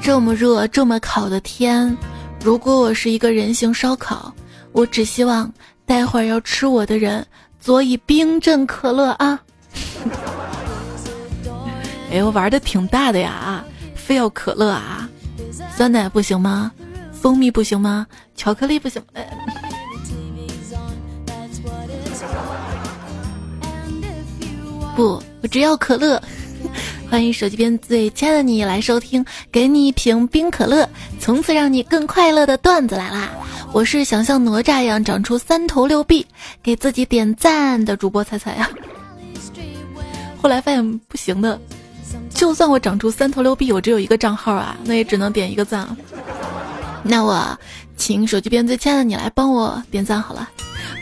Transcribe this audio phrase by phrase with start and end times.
[0.00, 1.96] 这么热、这么烤的天，
[2.42, 4.32] 如果我是一个人形烧烤，
[4.72, 5.52] 我只希望
[5.84, 7.24] 待会儿要吃我的人
[7.60, 9.38] 佐以冰镇可乐啊！
[12.10, 13.64] 哎，我玩的挺大的呀啊，
[13.94, 15.06] 非要可乐啊？
[15.76, 16.72] 酸奶不行吗？
[17.12, 18.06] 蜂蜜不行吗？
[18.34, 19.02] 巧克力不行？
[24.96, 26.20] 不，我只要可乐。
[27.10, 30.86] 欢迎手机边最亲爱的你来收听，给你一瓶冰可乐，
[31.18, 33.30] 从此让你更快乐的段子来啦！
[33.72, 36.26] 我是想像哪吒一样长出三头六臂，
[36.62, 38.68] 给自己点赞的主播彩彩呀。
[40.40, 41.58] 后来发现不行的，
[42.28, 45.88] 就算我长出三头六臂，我只有一个账号啊，那也只能点一个赞。
[47.02, 47.58] 那我
[47.96, 50.46] 请手机边最亲爱的你来帮我点赞好了，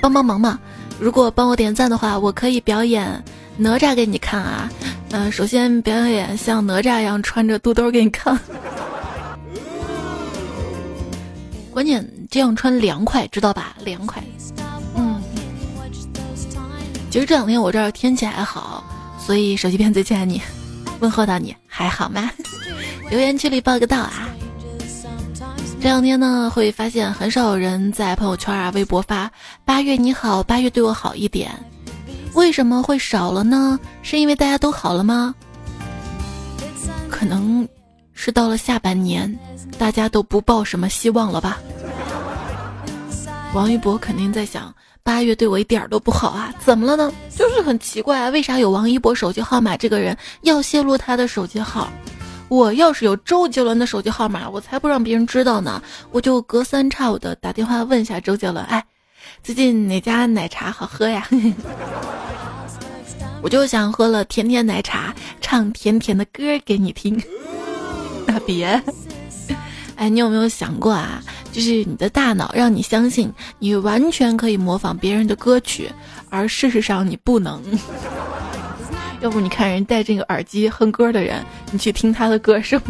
[0.01, 0.57] 帮帮忙嘛！
[1.01, 3.25] 如果帮我点赞的话，我可以表演
[3.57, 4.71] 哪吒给你看啊。
[5.11, 8.39] 嗯，首先表演像哪吒一样穿着肚兜给你看。
[11.73, 13.77] 关键这样穿凉快，知道吧？
[13.85, 14.23] 凉快。
[14.95, 15.21] 嗯。
[17.11, 18.85] 其实这两天我这儿天气还好，
[19.19, 20.43] 所以手机边最亲爱的你，
[21.01, 22.31] 问候到你还好吗？
[23.09, 24.29] 留言区里报个到啊。
[25.81, 29.31] 这两天呢，会发现很少有人在朋友圈啊、微博发
[29.65, 31.51] “八月你好，八月对我好一点”。
[32.37, 33.81] 为什么会少了呢？
[34.03, 35.35] 是因为大家都好了吗？
[37.09, 37.67] 可能
[38.13, 39.37] 是到了下半年，
[39.79, 41.59] 大家都不抱什么希望了吧。
[43.55, 47.11] 王一博肯定在想，八月对我一点都不好啊，怎么了呢？
[47.35, 51.89] 就是很奇怪啊，为啥有王一博手机号码这个人要泄露他的手机号？
[52.49, 58.85] 我要是有周杰伦的手机号码，我才不让别人知道呢，我就隔三差五的打电话问一下周杰伦，哎，
[59.43, 61.27] 最近哪家奶茶好喝呀？
[63.43, 67.21] 我就想喝了甜甜奶茶，唱甜甜的歌给你听。
[68.27, 68.83] 那别，
[69.95, 71.23] 哎，你有没有想过啊？
[71.53, 75.91] 就是你的大脑让你相信你完全可以模仿别人的歌曲，
[76.29, 77.63] 而事实上你不能。
[79.21, 82.81] 要不你看人戴这个耳机哼歌的人，你去听他的歌声。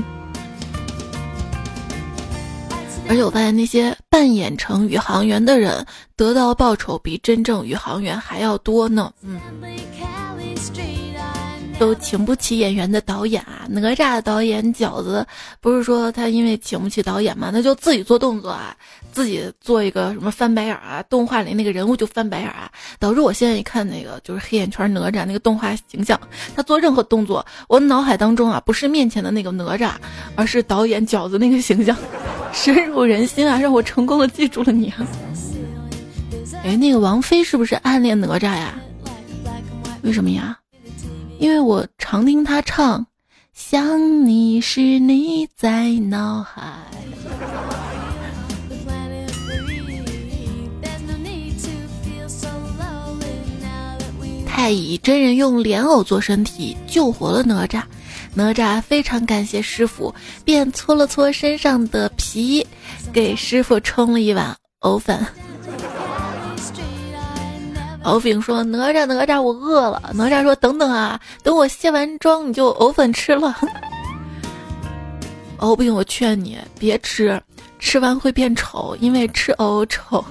[3.09, 5.87] 而且我发现那些扮演成宇航员的人，
[6.17, 9.13] 得到报酬比真正宇航员还要多呢。
[9.23, 9.41] 嗯。
[11.79, 13.67] 都请不起演员的导演啊！
[13.69, 15.27] 哪吒的导演饺子
[15.61, 18.75] 不是说他因为请不起导演嘛，那就自己做动作啊，
[19.13, 26.19] 自己做一个什么翻白眼啊，动画里那个人物就翻白眼啊，导致我现在一看那个就是黑眼圈哪吒那个动画形象，
[26.57, 29.93] 他做任何动作，我脑海当中啊不是面前的那个哪吒，
[30.35, 31.95] 而是导演饺子那个形象，
[32.53, 35.07] 深入人心啊，让我成功的记住了你啊！
[36.65, 38.75] 哎，那个王菲是不是暗恋哪吒呀？
[40.03, 40.59] 为什么呀？
[41.39, 43.07] 因为我常听他唱，
[43.53, 46.63] 想你时你在脑海。
[54.47, 57.83] 太乙真人用莲藕做身体救活了哪吒，
[58.35, 60.15] 哪吒非常感谢师傅，
[60.45, 62.67] 便搓了搓身上的皮，
[63.13, 65.25] 给师傅冲了一碗藕粉。
[68.07, 73.57] 敖丙说：“哪吒，哪吒，我饿了。”哪吒说：“等等啊，等我卸完妆，你就藕粉吃了。”
[75.59, 77.43] 敖丙，我劝你别吃，
[77.81, 80.25] 吃完会变丑，因为吃藕丑。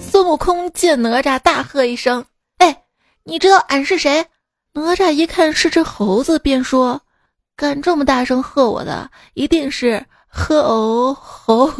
[0.00, 2.24] 孙悟空见哪吒，大喝一声
[2.58, 2.76] ：“哎，
[3.22, 4.26] 你知道俺是谁？”
[4.74, 7.00] 哪吒一看是只猴子，便说
[7.54, 11.70] ：“敢这么大声喝我的，一定是喝藕猴。”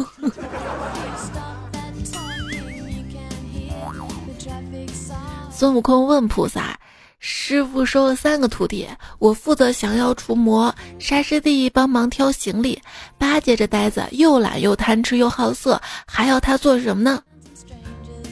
[5.59, 6.79] 孙悟空问菩萨
[7.17, 8.87] ：“师傅收了三个徒弟，
[9.17, 12.79] 我负责降妖除魔，沙师弟帮忙挑行李，
[13.17, 17.23] 八戒这呆子又懒又贪吃又好色，还要他做什么呢？”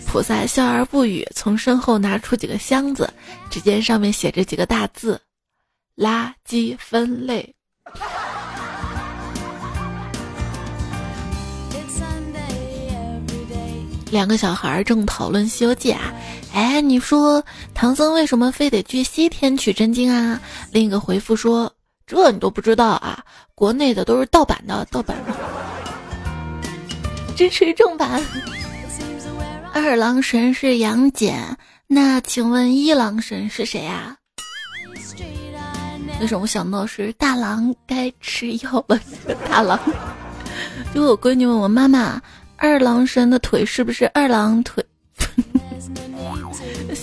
[0.06, 3.12] 菩萨笑而不语，从身后拿出几个箱子，
[3.50, 5.20] 只见上面写着几个大字
[5.98, 7.52] ：“垃圾分类。”
[14.12, 16.14] 两个小孩正讨论《西游记》啊。
[16.56, 17.44] 哎，你说
[17.74, 20.40] 唐僧为什么非得去西天取真经啊？
[20.72, 21.70] 另一个回复说
[22.08, 23.22] ：“这你都不知道啊？
[23.54, 25.34] 国内的都是盗版的，盗版的，
[27.36, 28.24] 支持正版。”
[29.76, 31.58] 二郎神是杨戬，
[31.88, 34.16] 那请问一郎神是谁啊？
[36.22, 38.98] 为什么我想到是大郎该吃药了？
[39.50, 39.78] 大郎，
[40.94, 42.22] 就我闺女问我妈妈，
[42.56, 44.85] 二郎神的腿是不是二郎腿？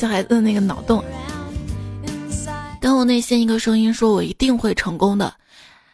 [0.03, 1.01] 小孩子的那个脑洞，
[2.81, 5.33] 当我内心一个声音说：“我一定会成功的。”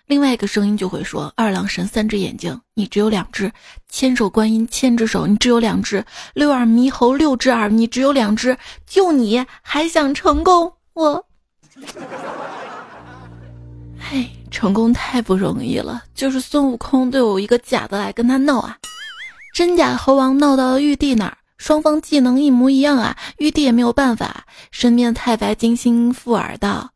[0.08, 3.50] 另外一个声音就会说：“二郎神三只眼睛，你只有两只；
[3.90, 6.00] 千手观音千只手，你只有两只；
[6.32, 8.56] 六耳猕猴六只耳，你只有两只。
[8.86, 10.72] 就你还想成功？
[10.94, 11.22] 我，
[13.98, 16.02] 嘿，成功太不容易了。
[16.14, 18.78] 就是孙悟空都有一个假的来跟他闹啊，
[19.52, 24.46] 真假猴王闹到了玉帝那儿，双方技能一模一样啊，玉帝也没有办法。
[24.70, 26.90] 身边太白金星附耳道。”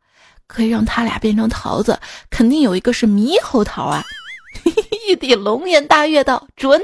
[0.45, 1.99] 可以让他俩变成桃子，
[2.29, 4.03] 肯定有一个是猕猴桃啊！
[5.09, 6.79] 玉帝龙颜大悦道：“准。”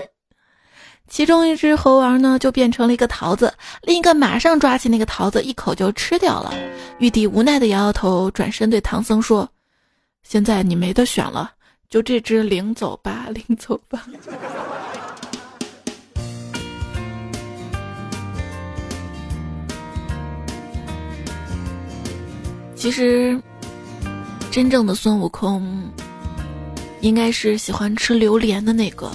[1.08, 3.54] 其中一只猴王呢，就变成了一个桃子，
[3.84, 6.52] 另一个马上抓起那个桃子，一口就吃掉了。
[6.98, 9.48] 玉帝无奈的摇摇头，转身对唐僧说
[10.24, 11.52] ：“现在你没得选了，
[11.90, 14.04] 就这只领走吧，领走吧。”
[22.80, 23.40] 其实。
[24.52, 25.92] 真正的孙悟空，
[27.02, 29.12] 应该是喜欢吃榴莲的那个。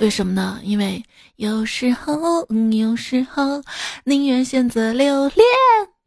[0.00, 0.58] 为什么呢？
[0.62, 1.04] 因为
[1.36, 3.62] 有时候，有时候
[4.04, 5.44] 宁愿选择榴莲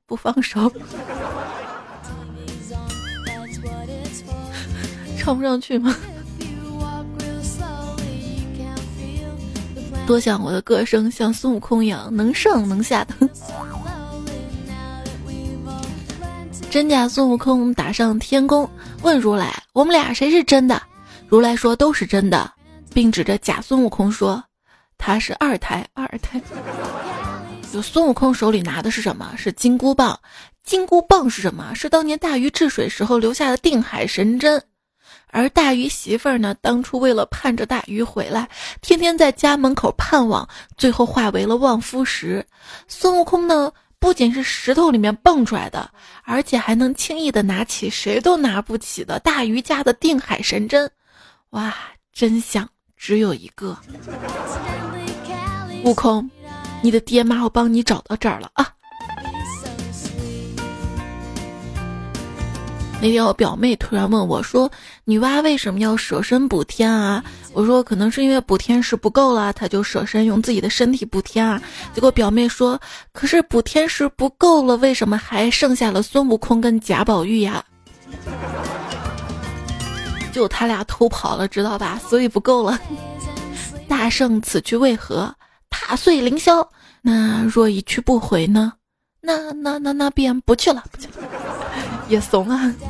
[0.07, 0.73] 不放手。
[5.19, 5.95] 唱不上去吗？
[10.07, 13.13] 多想我的歌声像孙悟空一样能上能下的。
[16.71, 18.67] 真假孙悟空打上天宫，
[19.03, 20.81] 问如来：“我们俩谁是真的？”
[21.27, 22.49] 如来说：“都是真的，
[22.93, 24.41] 并指着假孙悟空说
[24.97, 26.41] ：“他是二胎，二胎。
[27.73, 29.33] ”就孙悟空手里拿的是什么？
[29.35, 30.17] 是金箍棒。
[30.63, 31.73] 金箍棒是什么？
[31.75, 34.63] 是当年大禹治水时候留下的定海神针。
[35.27, 38.47] 而大禹媳妇儿呢，当初为了盼着大禹回来，
[38.79, 40.47] 天天在家门口盼望，
[40.77, 42.45] 最后化为了望夫石。
[42.87, 43.69] 孙悟空呢？
[44.01, 45.89] 不仅是石头里面蹦出来的，
[46.23, 50.91] 而且还能轻易的拿起谁都拿不起的大鱼家的定海神针，
[51.51, 51.73] 哇！
[52.11, 52.67] 真相
[52.97, 53.77] 只有一个。
[55.85, 56.29] 悟空，
[56.81, 58.67] 你的爹妈我帮你找到这儿了啊。
[63.01, 64.71] 那天我表妹突然问我说
[65.05, 71.59] ：“女娲为什么要舍身补天啊？”我说：“可能是因为补天石不够了，她就舍身用自己的身体补天啊。”
[71.95, 72.79] 结果表妹说
[73.11, 77.65] ：“可是补天石不够了，为什么还剩下了孙悟空跟贾宝玉呀？”
[80.31, 81.99] 就他俩偷跑了，知道吧？
[82.07, 82.79] 所以不够了。
[83.87, 85.33] 大圣此去为何？
[85.71, 86.65] 踏碎凌霄。
[87.01, 88.73] 那若一去不回呢？
[89.21, 91.07] 那那那那便不去了，不去。
[92.11, 92.75] 也怂啊！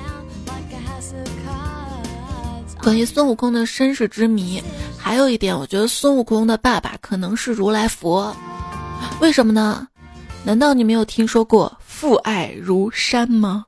[2.82, 4.64] 关于孙悟空的身世之谜，
[4.98, 8.36] 还有一点，我觉得孙悟空的爸爸可能是如来佛。
[9.20, 9.88] 为什么呢？
[10.44, 13.64] 难道你没有听说过父爱如山吗？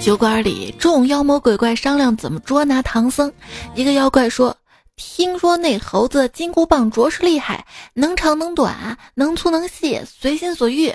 [0.00, 3.32] 酒馆里，众妖魔鬼怪商量怎么捉拿唐僧。
[3.74, 4.56] 一个妖怪说。
[4.98, 7.64] 听说那猴子金箍棒着实厉害，
[7.94, 10.92] 能长能短，能粗能细，随心所欲。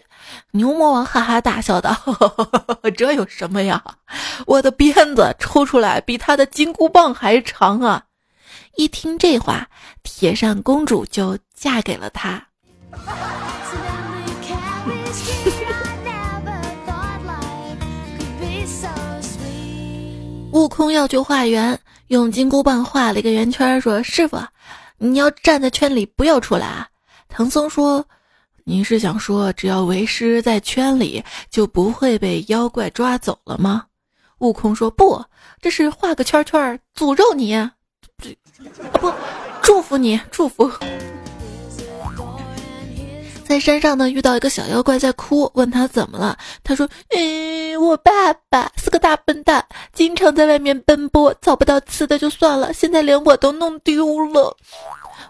[0.52, 1.96] 牛魔王哈哈大笑道
[2.98, 3.82] ：“这有什么呀？
[4.46, 8.04] 我的鞭子抽出来比他的金箍棒还长啊！”
[8.76, 9.70] 一听这话，
[10.04, 12.46] 铁扇公主就嫁给了他。
[20.52, 21.80] 悟空要去化缘。
[22.14, 24.38] 用金箍棒画了一个圆圈，说：“师傅，
[25.00, 26.88] 你要站在圈里，不要出来！”
[27.28, 28.06] 唐僧说
[28.66, 33.86] ：“你是想说，只要为师在圈里，就不会被妖怪抓走了吗？”
[34.38, 35.26] 悟空说：“不，
[35.60, 37.68] 这是画个圈圈，诅咒你，
[39.02, 39.12] 不，
[39.64, 40.72] 祝福你，祝福。”
[43.54, 46.36] 在山上呢，遇到一个小妖怪在哭，问他怎么了。
[46.64, 54.58] 他说：“嗯，我爸爸是个大笨蛋，经常在外面奔波，找不到吃的就算了，现在连我都弄丢了。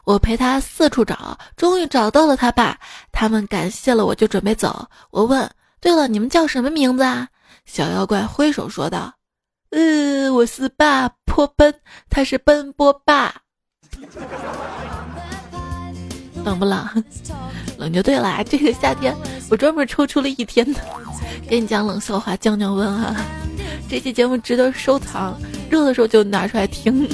[0.06, 2.80] 我陪他四处找，终于找到了他爸。
[3.12, 4.88] 他们感谢了我，就准备走。
[5.12, 5.50] 我问：
[5.82, 7.28] 对了，你们叫什么名字啊？
[7.66, 9.14] 小妖怪挥手说道：
[9.72, 11.76] 呃，我是爸坡奔，
[12.10, 13.36] 他是奔波爸。
[16.46, 16.88] 冷不冷？”
[17.84, 19.14] 冷就对了，这个夏天
[19.50, 20.80] 我专门抽出了一天的，
[21.50, 23.14] 给你讲冷笑话降降温啊！
[23.90, 25.38] 这期节目值得收藏，
[25.70, 27.06] 热的时候就拿出来听。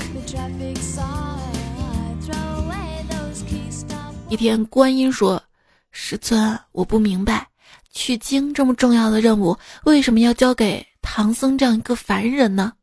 [4.30, 5.42] 一天，观音说
[5.90, 7.48] ：“师尊，我不明白，
[7.92, 12.74] 取经这么重要的任务，为什么要交给唐僧这样一个凡人呢？”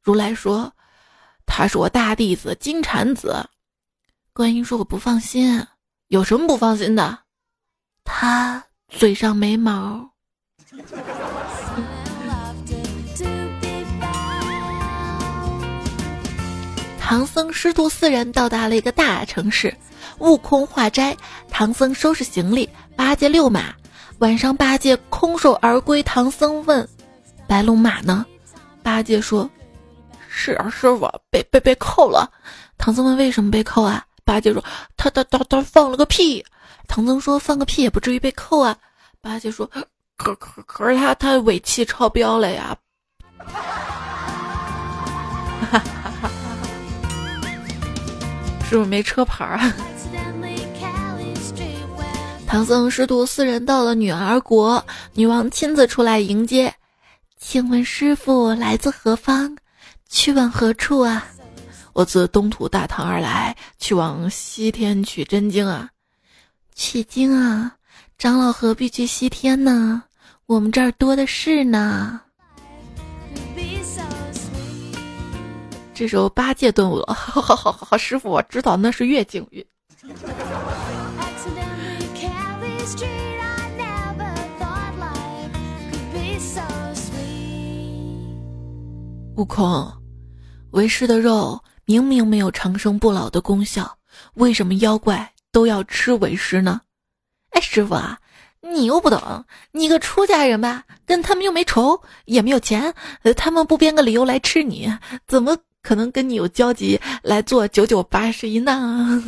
[0.00, 0.72] 如来说
[1.46, 3.44] ：“他是我大弟子金蝉子。”
[4.32, 5.60] 观音说：“我不放心。”
[6.08, 7.18] 有什么不放心的？
[8.02, 10.08] 他嘴上没毛。
[16.98, 19.76] 唐僧师徒四人到达了一个大城市，
[20.18, 21.14] 悟空化斋，
[21.50, 23.74] 唐僧收拾行李，八戒遛马。
[24.20, 26.02] 晚上，八戒空手而归。
[26.02, 26.88] 唐僧问
[27.46, 28.24] ：“白龙马呢？”
[28.82, 29.48] 八戒说
[30.26, 32.32] ：“是啊，师傅被被被扣了。”
[32.78, 34.62] 唐僧问：“为什么被扣啊？”八戒说
[34.94, 36.44] ：“他他他他放了个屁。”
[36.86, 38.76] 唐僧说：“放个屁也不至于被扣啊。”
[39.22, 39.64] 八戒说
[40.18, 42.76] ：“可可可是他他尾气超标了呀。”。
[48.68, 49.74] 是不是没车牌啊？
[52.46, 56.74] 唐僧师徒四人到了女儿国，女王亲自出来迎接。
[57.38, 59.56] 请问师傅来自何方？
[60.10, 61.26] 去往何处啊？
[61.98, 65.90] 我自东土大唐而来，去往西天取真经啊。
[66.76, 67.74] 取经啊？
[68.16, 70.04] 长老何必去西天呢？
[70.46, 72.20] 我们这儿多的是呢。
[75.92, 79.66] 这时候八戒顿悟了， 好好好好，师傅，我知道那是月经云。
[89.34, 89.92] 悟空，
[90.70, 93.96] 为师的肉明明没有长生不老的功效，
[94.34, 96.82] 为什么妖怪都要吃为师呢？
[97.52, 98.18] 哎，师傅啊，
[98.60, 102.92] 你又不懂，你个出家人吧，跟他们又没仇，也没有钱，
[103.34, 104.92] 他们不编个理由来吃你，
[105.26, 105.56] 怎么？
[105.80, 109.22] 可能跟你有交集，来做九九八十一难。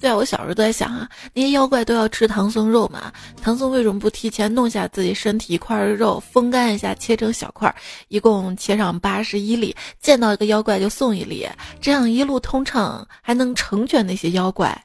[0.00, 7.74] 对啊，我小时候都在想啊，那些妖怪都要吃唐僧肉嘛，唐僧为什么不提前弄下自己身体一块肉，风干一下，切成小块，
[8.08, 11.46] 一共切上八十一粒，见到一个妖怪就送一粒，
[11.82, 14.76] 这样一路通畅，还能成全那些妖怪。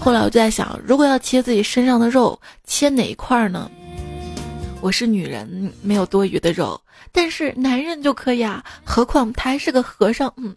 [0.00, 3.70] 后来我就在想，如果要切自己身上的肉，切哪一块呢？
[4.80, 6.80] 我是女人，没有多余的肉。
[7.12, 10.32] 但是男人就可以啊，何况他还是个和尚。
[10.38, 10.56] 嗯，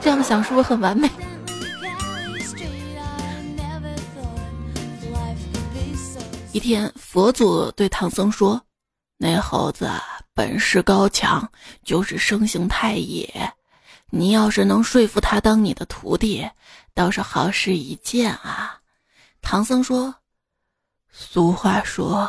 [0.00, 1.08] 这样想是不是很完美？
[6.52, 8.60] 一天，佛祖对唐僧说
[9.16, 9.88] ：“那猴子
[10.34, 11.48] 本事高强，
[11.84, 13.52] 就是生性太野。
[14.10, 16.44] 你要是能说服他当你的徒弟，
[16.92, 18.80] 倒是好事一件啊。”
[19.40, 20.12] 唐僧说
[21.08, 22.28] ：“俗话说，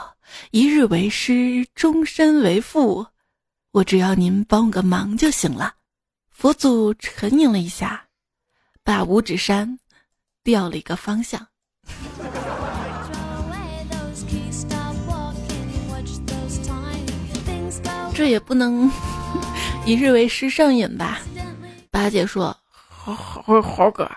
[0.51, 3.07] 一日为师，终身为父。”
[3.73, 5.73] 我只要您帮个忙就行了。
[6.29, 8.05] 佛祖沉吟了一下，
[8.83, 9.79] 把五指山
[10.43, 11.47] 调了一个方向。
[18.13, 18.89] 这也不能
[19.85, 21.19] 一日为师上瘾吧？
[21.89, 22.55] 八戒说
[22.87, 24.09] ：“猴猴猴哥，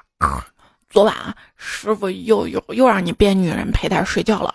[0.91, 4.55] 昨晚啊师傅又又又让你变女人陪他睡觉了。”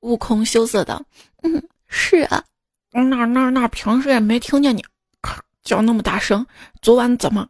[0.00, 1.02] 悟空羞涩道
[1.42, 2.42] ：“嗯，是啊。”
[2.92, 4.84] 那那那平时也没听见你
[5.62, 6.46] 叫那么大声，
[6.80, 7.46] 昨晚怎么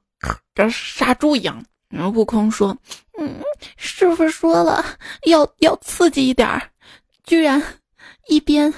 [0.54, 1.62] 跟杀猪一样？
[1.88, 2.76] 然后悟空说
[3.18, 3.40] ：“嗯，
[3.76, 4.84] 师傅说了，
[5.26, 6.70] 要要刺激一点儿，
[7.24, 7.62] 居然
[8.28, 8.72] 一边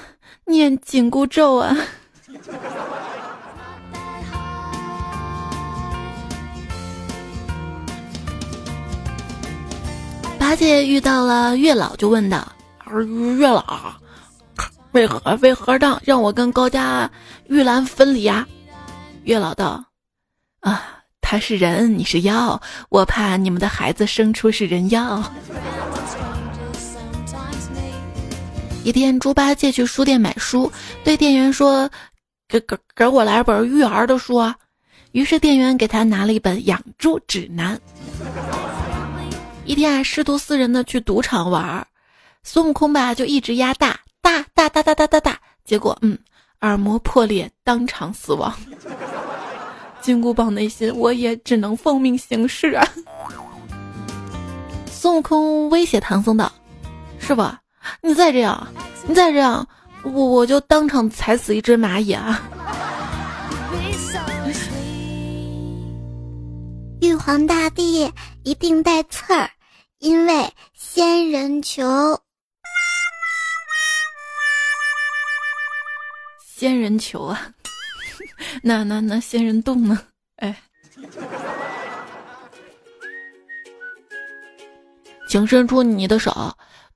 [0.51, 1.75] 念紧箍咒啊！”
[10.37, 12.45] 八戒遇到了月老，就问道
[13.39, 13.63] ：“月老。”
[14.91, 17.09] 为何为何让让我跟高家
[17.47, 18.45] 玉兰分离啊？
[19.23, 19.85] 月老道
[20.59, 20.83] ：“啊，
[21.21, 25.23] 他是人，你是妖，我怕你们的孩子生出是人妖。”
[28.83, 30.71] 一天，猪八戒去书店买书，
[31.03, 31.89] 对店员说
[32.49, 34.55] ：“给给给我来本育儿的书。”啊。”
[35.13, 37.79] 于是店员给他拿了一本养猪指南。
[39.65, 41.85] 一天啊，师徒四人呢去赌场玩，
[42.43, 43.99] 孙悟空吧就一直压大。
[44.21, 46.17] 大大大大大大，结果嗯，
[46.61, 48.53] 耳膜破裂，当场死亡。
[50.01, 52.87] 金箍棒内心，我也只能奉命行事啊。
[54.89, 56.51] 孙悟空威胁唐僧道
[57.19, 57.43] ：“师傅，
[58.01, 58.67] 你再这样，
[59.07, 59.67] 你再这样，
[60.03, 62.41] 我我就当场踩死一只蚂蚁啊！”
[67.01, 68.11] 玉皇大帝
[68.43, 69.49] 一定带刺儿，
[69.99, 72.19] 因为仙人球。
[76.45, 77.51] 仙人球啊，
[78.61, 79.99] 那那那仙人洞呢？
[80.37, 80.55] 哎，
[85.27, 86.31] 请伸出你的手。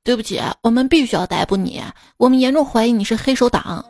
[0.05, 1.83] 对不起，我们必须要逮捕你。
[2.17, 3.83] 我们严重怀疑你是黑手党。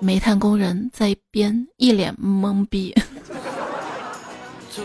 [0.00, 2.92] 煤炭工人在一边一脸懵逼。
[4.68, 4.82] 之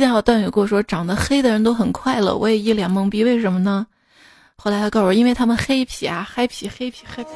[0.00, 3.86] 前有段友跟我说，长得黑的人都很快乐，我也一脸懵逼，为什么呢？
[4.56, 7.30] 后来他告诉我，因为他们黑皮啊，黑皮黑皮黑皮。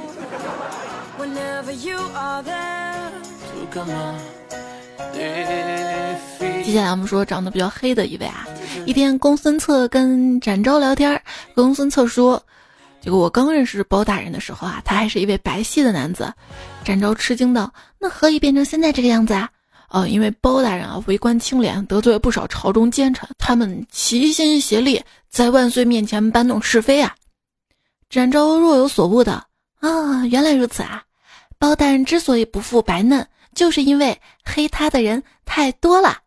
[5.13, 8.47] 接下来我们说长得比较黑的一位啊，
[8.87, 11.21] 一天公孙策跟展昭聊天，
[11.55, 12.41] 公孙策说
[13.03, 16.33] ：“结果我刚认识包大人的时候啊，他还是一位白皙的男子。”
[16.85, 19.51] 展昭吃惊道：“那何以变成现在这个样子啊？”
[19.91, 27.13] 哦，因为包大人啊，为官清廉，得罪了不少朝中奸臣，他们齐心协力，在万岁面前搬弄是非啊。
[28.09, 29.33] 展昭若有所悟的
[29.81, 31.03] 啊，原来如此啊！
[31.59, 36.19] 包大人之所以不复白嫩，就是因为黑他的人太多了。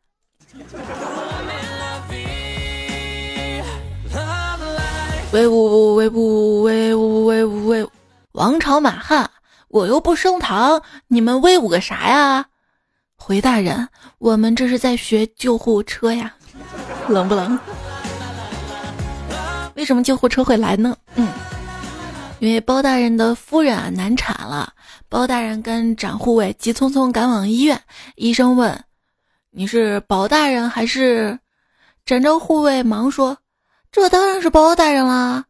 [5.32, 7.90] 威武威武威武威武威！
[8.34, 9.30] 王朝马汉，
[9.68, 12.46] 我又不升堂，你们威武个啥呀？
[13.16, 13.88] 回大人，
[14.20, 16.32] 我们这是在学救护车呀，
[17.10, 17.58] 冷不冷？
[19.76, 20.96] 为什么救护车会来呢？
[21.16, 21.28] 嗯，
[22.44, 24.74] 因为包大人的夫人啊难产了，
[25.08, 27.82] 包大人跟展护卫急匆匆赶往医院。
[28.16, 28.84] 医生问
[29.50, 31.40] ：“你是包大人还是？”
[32.06, 33.38] 展昭护卫忙说
[33.94, 35.46] ：“这当然是包大人啦。”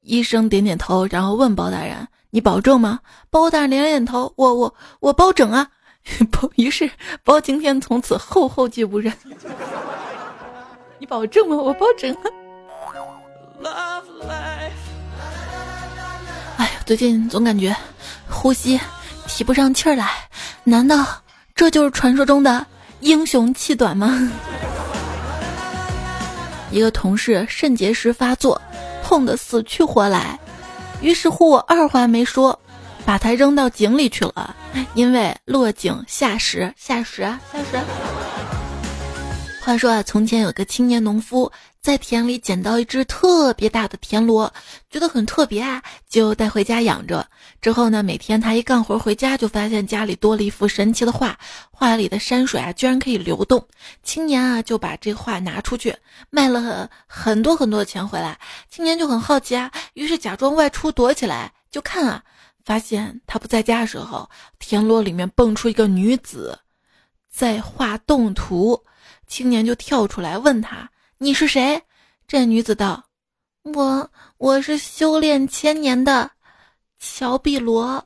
[0.00, 5.68] 医生点点头，然后问包大人：“你保证吗？”包大人连连头：“我我我包拯啊。”
[6.30, 6.88] 包，于是
[7.24, 9.12] 包青天从此后后继无人。
[11.00, 11.56] 你保证吗？
[11.56, 12.16] 我保证。
[14.28, 14.67] 哎呀，
[16.88, 17.76] 最近总感觉
[18.30, 18.80] 呼吸
[19.26, 20.08] 提不上气儿来，
[20.64, 21.04] 难道
[21.54, 22.66] 这就是传说中的
[23.00, 24.32] 英雄气短吗？
[26.70, 28.58] 一个同事肾结石发作，
[29.04, 30.40] 痛得死去活来，
[31.02, 32.58] 于是乎我二话没说。
[33.04, 34.56] 把他扔到井里去了，
[34.94, 37.20] 因为落井下石，下石，
[37.52, 37.78] 下石。
[39.60, 41.52] 话说啊，从前有个青年农夫
[41.88, 44.52] 在田里捡到一只特别大的田螺，
[44.90, 47.26] 觉得很特别啊，就带回家养着。
[47.62, 51.38] 之后呢，每天他一干活回家，就发现家里多了一幅神奇的画，
[51.70, 53.66] 画里的山水啊，居然可以流动。
[54.02, 55.96] 青年啊，就把这画拿出去
[56.28, 58.38] 卖了很多很多的钱回来。
[58.68, 62.22] 青年就很好奇啊，于是假装外出躲起来就看啊。
[62.66, 66.58] 发现他不在家的时候，田螺里面蹦出一个女子，
[67.32, 68.78] 在画动图。
[69.26, 71.82] 青年就跳出来问他：“你是谁？”
[72.26, 73.04] 这女子道
[73.74, 76.30] ：“我我是修炼千年的
[77.00, 78.02] 乔碧罗。”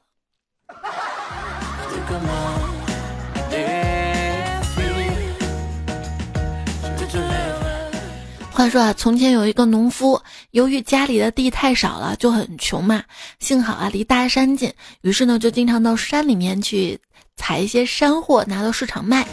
[8.50, 10.20] 话说啊，从前有一个农夫，
[10.52, 13.02] 由于家里的地太少了，就很穷嘛。
[13.40, 17.00] 幸好啊，离大山近，于是呢，就经常到山里面去
[17.34, 19.26] 采一些山货，拿到市场卖。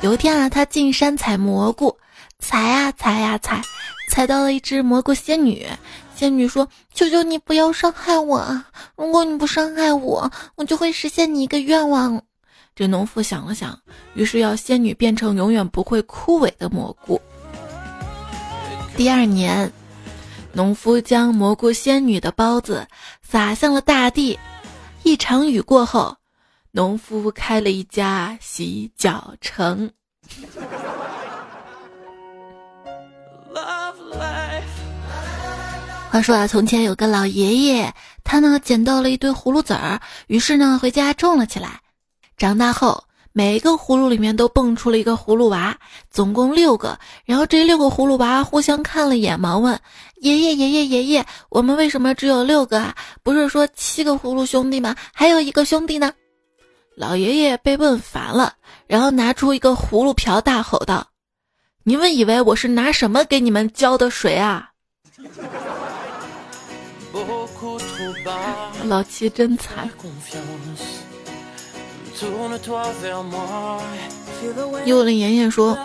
[0.00, 1.96] 有一天啊，他进山采蘑菇，
[2.38, 3.62] 踩呀踩呀踩，
[4.10, 5.66] 踩到了一只蘑菇仙女。
[6.14, 8.64] 仙女说：“求求你不要伤害我，
[8.96, 12.22] 如果你不伤害我，我就会实现你一个愿望。”
[12.76, 13.78] 这农夫想了想，
[14.14, 17.20] 于是要仙女变成永远不会枯萎的蘑菇。
[18.96, 19.72] 第二年，
[20.52, 22.86] 农夫将蘑菇仙女的包子
[23.22, 24.38] 撒向了大地。
[25.02, 26.16] 一场雨过后，
[26.70, 29.90] 农夫开了一家洗脚城。
[36.14, 41.80] 话说啊，从前有个老爷爷，他呢捡到了一堆葫芦籽儿，于是呢回家种了起来。
[42.36, 43.02] 长大后。
[43.36, 45.76] 每一个葫芦里面都蹦出了一个葫芦娃，
[46.08, 46.96] 总共六个。
[47.24, 49.76] 然后这六个葫芦娃互相看了眼，忙问
[50.22, 52.94] ：“爷爷，爷爷，爷爷，我们为什么只有六个啊？
[53.24, 54.94] 不是说七个葫芦兄弟吗？
[55.12, 56.12] 还有一个兄弟呢？”
[56.94, 58.52] 老爷爷被问烦了，
[58.86, 61.04] 然后拿出一个葫芦瓢，大吼道
[61.82, 64.70] ：“你们以为我是拿什么给你们浇的水啊？”
[68.86, 69.88] 老七真惨。
[74.84, 75.76] 幽灵妍妍说：“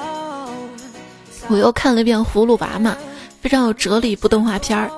[1.49, 2.95] 我又看了一遍《葫芦娃》嘛，
[3.41, 4.15] 非常有哲理一。
[4.15, 4.91] 部动画片儿，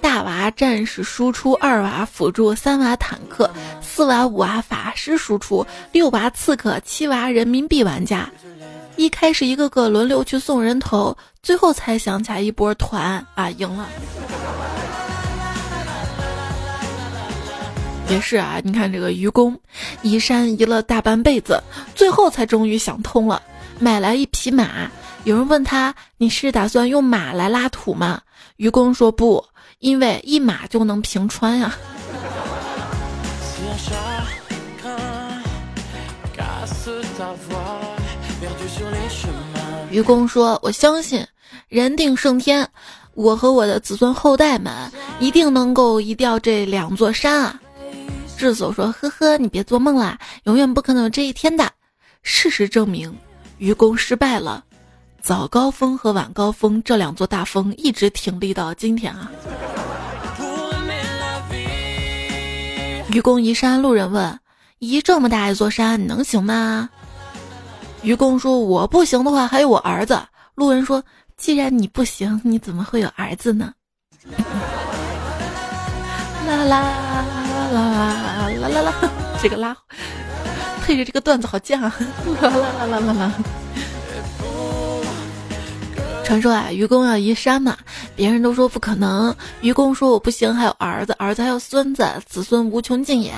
[0.00, 8.30] 大娃战士输出，二娃辅助，三娃坦克，四娃五娃法师输出，六娃刺客，七娃人民币玩家。
[8.96, 13.88] 一开始一个个轮流去送人头，最后才想起来一波团啊，赢了。”
[18.08, 19.58] 也是啊，你看这个愚公，
[20.02, 21.62] 移山移了大半辈子，
[21.94, 23.42] 最后才终于想通了，
[23.80, 24.90] 买来一匹马。
[25.24, 28.20] 有人问他：“你是打算用马来拉土吗？”
[28.58, 29.44] 愚公说：“不，
[29.80, 31.76] 因为一马就能平川呀。”
[39.90, 41.26] 愚公说：“我相信
[41.68, 42.68] 人定胜天，
[43.14, 44.72] 我和我的子孙后代们
[45.18, 47.60] 一定能够移掉这两座山啊。”
[48.36, 51.70] 智叟说：“呵呵，你别做梦啦，永远不可能有这一天的。”
[52.22, 53.16] 事实证明，
[53.58, 54.64] 愚公失败了。
[55.22, 59.30] 早高峰和晚高峰这两座大峰一直挺立到今天啊。
[63.10, 64.38] 愚公移山，路人问
[64.78, 66.88] ：“移这么大一座山，你能行吗？”
[68.02, 70.20] 愚公说：“我不行的话，还有我儿子。”
[70.54, 71.02] 路人说
[71.36, 73.72] ：“既然你不行，你怎么会有儿子呢？”
[76.46, 78.92] 啦啦啦啦啦啦啦！
[79.42, 79.76] 这个拉
[80.84, 81.94] 配着这个段子好贱啊！
[82.40, 83.32] 啦啦啦啦啦啦！
[86.24, 87.76] 传说啊，愚公要移山嘛，
[88.16, 89.34] 别人都说不可能。
[89.60, 93.32] 愚公说我不行，还有儿子，儿子还有孙子，子孙无穷尽也。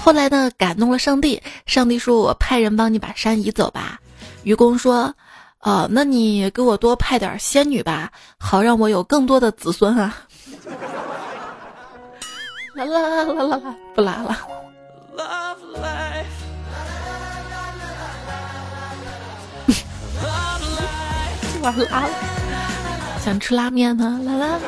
[0.00, 4.00] 后来呢，感动了上帝，上帝说我派人帮你把山移走吧。
[4.42, 5.14] 愚公说，
[5.60, 10.16] 哦，那你给我多派点仙女吧，好让我有更多的子孙啊。
[12.74, 14.36] 啦啦啦啦啦，不拉了。
[21.62, 21.86] 完了，
[23.24, 24.58] 想吃拉面呢，啦啦。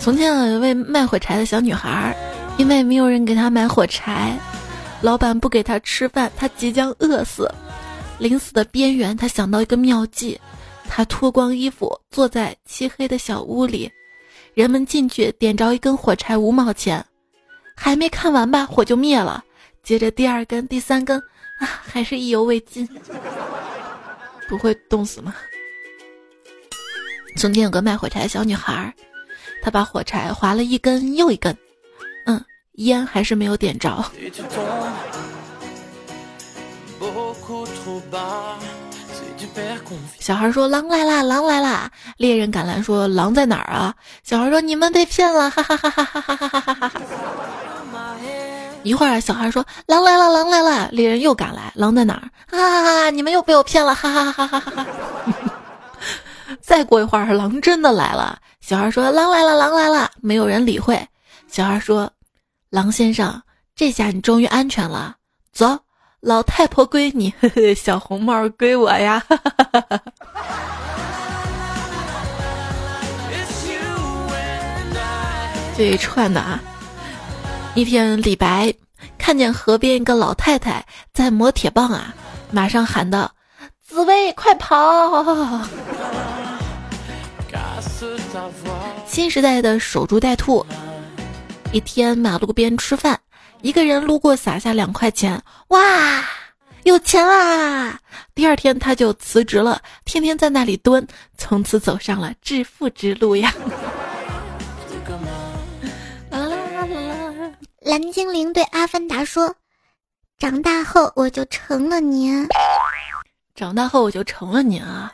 [0.00, 2.16] 从前有一位卖火柴的小女孩，
[2.56, 4.36] 因为没有人给她买火柴，
[5.02, 7.48] 老板不给她吃饭，她即将饿死。
[8.18, 10.40] 临死的边缘，她想到一个妙计，
[10.88, 13.92] 她脱光衣服，坐在漆黑的小屋里，
[14.58, 17.06] 人们进去点着一根火柴，五毛钱，
[17.76, 19.44] 还没看完吧，火就灭了。
[19.84, 21.16] 接着第二根，第三根。
[21.60, 22.84] 啊，还是意犹未尽，
[24.48, 25.32] 不会冻死吗？
[27.36, 28.92] 从前有个卖火柴的小女孩，
[29.62, 31.56] 她把火柴划了一根又一根，
[32.26, 34.04] 嗯，烟还是没有点着。
[40.18, 46.92] 小孩说：“狼来啦，狼来啦！”猎人赶来说：“狼在哪儿啊？”小孩说：“你们被骗了！”哈哈哈哈哈哈哈哈哈。
[48.84, 52.58] 一会儿，小孩说：“狼来了，狼来了！”猎人又赶来，狼在哪儿？
[52.58, 53.10] 啊！
[53.10, 53.94] 你们又被我骗了！
[53.94, 54.86] 哈哈哈哈哈哈！
[56.60, 58.38] 再过一会儿，狼真的来了。
[58.60, 61.06] 小孩说：“狼来了，狼来了！”没有人理会。
[61.48, 62.10] 小孩说
[62.70, 63.42] ：“狼先生，
[63.74, 65.16] 这下你终于安全了。
[65.52, 65.78] 走，
[66.20, 69.22] 老太婆归你，呵呵，小红帽归我呀！”。
[75.76, 76.60] 这一串的啊。
[77.74, 78.74] 一天，李白
[79.16, 82.12] 看见河边一个老太太在磨铁棒啊，
[82.50, 83.30] 马上喊道
[83.86, 84.76] ：“紫薇，快跑！”
[89.06, 90.66] 新时代的守株待兔。
[91.70, 93.16] 一天，马路边吃饭，
[93.60, 96.24] 一个人路过，撒下两块钱，哇，
[96.84, 97.98] 有钱啦！
[98.34, 103.52] 第二天，他就辞职了，天天在那里蹲，从此走上了致富之路呀。
[107.80, 109.54] 蓝精灵对阿凡达说
[110.38, 112.46] ：“长大后我就成了您。
[113.54, 115.12] 长大后我就成了您啊！”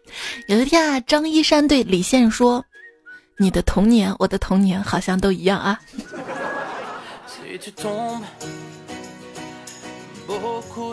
[0.48, 2.64] 有一天啊，张一山对李现说
[3.36, 5.78] ：“你的童年，我的童年好像都一样啊。”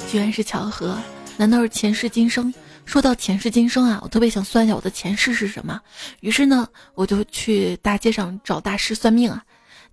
[0.07, 0.97] 居然是巧合？
[1.37, 2.53] 难道是前世今生？
[2.85, 5.79] 说到前世今生啊，我特别想算一下我的前世是什么。
[6.21, 9.43] 于是呢，我就去大街上找大师算命啊。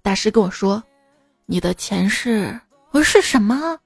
[0.02, 0.83] 大师跟我说
[1.46, 2.59] ：“你的前世。”
[2.90, 3.79] 我说：“是什么？”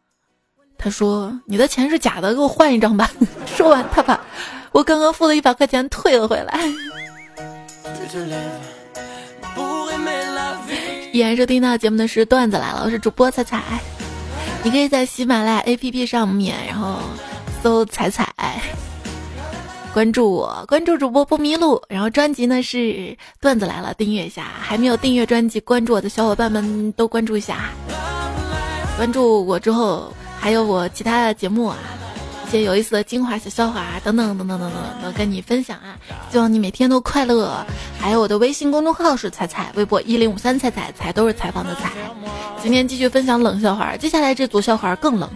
[0.79, 3.11] 他说：“你的钱是假的，给我换一张吧。
[3.57, 4.25] ”说完，他把
[4.73, 6.61] 我刚刚付的一百块钱退了回来。
[11.13, 13.61] 依然收听到节目的是段子来了，我是主播彩彩。
[14.63, 17.01] 你可以在喜马拉雅 APP 上面，然后
[17.63, 18.33] 搜“彩彩”。
[19.93, 21.83] 关注我，关注主播不迷路。
[21.89, 24.45] 然后专辑呢是段子来了，订阅一下。
[24.61, 27.71] 还没有订阅专辑、关注我的小伙伴们都关注一下。
[28.97, 31.77] 关注我之后，还有我其他的节目啊，
[32.51, 35.97] 些有意思的精华小笑话啊，等等等等等等，都跟你分享啊。
[36.31, 37.65] 希望你每天都快乐。
[37.99, 41.93] 还有我的微信公众号是彩彩，微博一零五三彩彩彩都是采访的彩。
[42.61, 45.31] 今天继续分享冷笑话，接下来这组笑话更冷。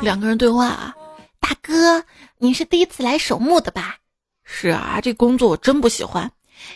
[0.00, 0.94] 两个人对话啊。
[1.40, 2.02] 大哥，
[2.38, 3.96] 你是第一次来守墓的吧？
[4.44, 6.30] 是啊，这工作我真不喜欢。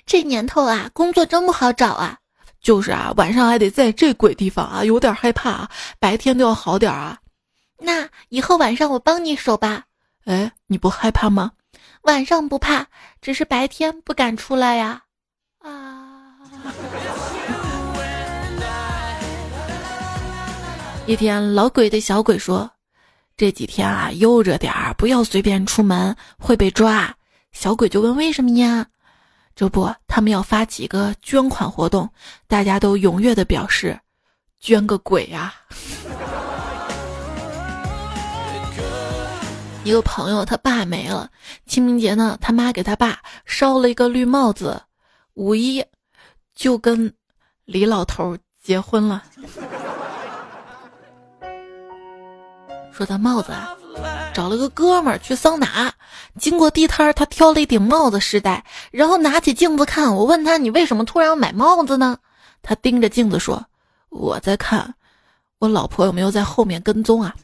[0.05, 2.18] 这年头啊，工作真不好找啊。
[2.61, 5.51] 就是啊，晚上还得在这鬼地方啊，有点害怕。
[5.51, 5.71] 啊。
[5.99, 7.18] 白天都要好点啊。
[7.79, 9.85] 那以后晚上我帮你守吧。
[10.25, 11.53] 哎，你不害怕吗？
[12.03, 12.87] 晚上不怕，
[13.21, 15.03] 只是白天不敢出来呀。
[15.61, 16.37] 啊。
[21.07, 22.71] 一天，老鬼对小鬼说
[23.37, 27.14] ：“这几天啊，悠着点儿，不要随便出门，会被抓。”
[27.53, 28.87] 小鬼就问：“为什么呀？”
[29.59, 32.09] 这不，他们要发几个捐款活动，
[32.47, 33.99] 大家都踊跃的表示
[34.61, 35.53] ：“捐个鬼呀！”
[39.83, 41.29] 一个朋友他爸没了，
[41.66, 44.81] 清明节呢，他妈给他爸烧了一个绿帽子，
[45.35, 45.85] 五一
[46.55, 47.12] 就跟
[47.64, 49.25] 李老头结婚了。
[52.92, 53.75] 说他帽子啊，
[54.34, 55.92] 找了个哥们儿去桑拿，
[56.38, 60.14] 经过地摊儿，他挑了一顶帽子试戴，然后拿起镜子看。
[60.14, 62.18] 我问他：“你为什么突然要买帽子呢？”
[62.62, 63.66] 他盯着镜子说
[64.11, 64.94] ：“我在看
[65.58, 67.34] 我老婆有没有在后面跟踪啊。”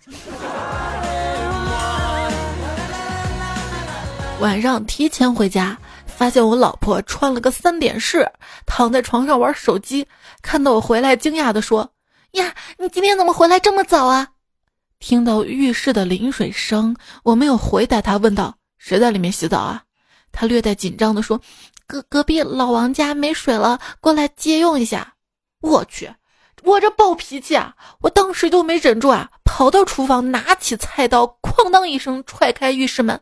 [4.40, 8.30] 晚上提前回家，发现我老婆穿了个三点式，
[8.66, 10.06] 躺在床上玩手机。
[10.42, 11.90] 看到我回来，惊讶的说
[12.32, 14.28] ：“呀，你今天怎么回来这么早啊？”
[15.04, 19.82] 听到浴室的淋水声，我没有回答他，问道：“谁在里面洗澡啊？”
[20.32, 21.38] 他略带紧张的说
[21.86, 25.12] ：“隔隔壁老王家没水了，过来借用一下。”
[25.60, 26.10] 我去，
[26.62, 27.74] 我这暴脾气啊！
[28.00, 33.20] 我当时就没忍住啊，跑到厨房，拿起菜刀，哐当一声踹开浴室门。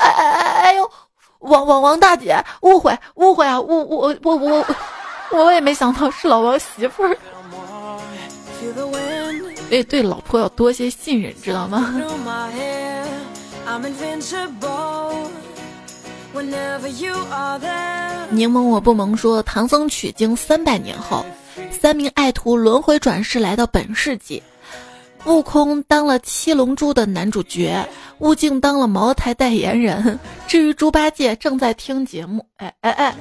[0.00, 0.90] 哎哎哎哎呦，
[1.38, 3.60] 王王王大姐，误会误会啊！
[3.60, 4.66] 我我我我
[5.30, 7.16] 我也没想到是老王媳妇儿。
[9.68, 11.92] 所以对老婆要多些信任，知道吗？
[18.30, 21.26] 柠檬我不萌说，唐僧取经三百年后，
[21.70, 24.42] 三名爱徒轮回转世来到本世纪，
[25.24, 27.84] 悟空当了七龙珠的男主角，
[28.18, 30.18] 悟净当了茅台代言人。
[30.46, 33.14] 至于猪八戒正在听节目，哎哎哎，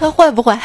[0.00, 0.58] 他坏不坏？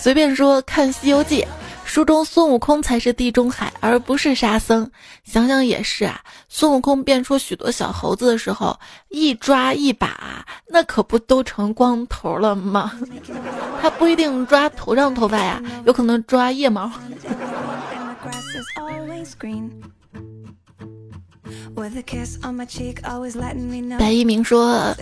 [0.00, 1.42] 随便说，看《西游记》，
[1.84, 4.90] 书中孙悟空才是地中海，而不是沙僧。
[5.24, 12.92] 想想也是啊，孙悟空变出许多小猴子的时候，一抓一把，那可不都成光头了吗？
[13.82, 16.90] 他不一定抓头上头发呀，有可能抓腋毛。
[23.98, 24.94] 白一鸣说：“